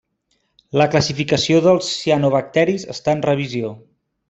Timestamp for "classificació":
0.95-1.59